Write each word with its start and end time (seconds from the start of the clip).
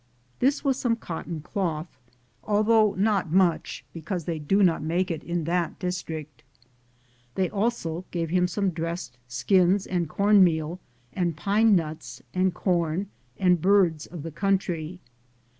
This 0.39 0.63
was 0.63 0.79
some 0.79 0.95
cotton 0.95 1.41
cloth, 1.41 1.99
although 2.43 2.95
not 2.95 3.29
much, 3.31 3.85
because 3.93 4.25
they 4.25 4.39
do 4.39 4.63
not 4.63 4.81
make 4.81 5.11
it 5.11 5.23
in 5.23 5.43
that 5.43 5.77
district. 5.77 6.41
They 7.35 7.51
also 7.51 8.05
gave 8.09 8.31
him 8.31 8.47
some 8.47 8.71
dressed 8.71 9.19
skins 9.27 9.85
and 9.85 10.09
corn 10.09 10.43
meal, 10.43 10.79
and 11.13 11.37
pine 11.37 11.75
nuts 11.75 12.23
and 12.33 12.51
corn 12.51 13.11
and 13.37 13.61
birds 13.61 14.07
of 14.07 14.23
the 14.23 14.31
country. 14.31 15.01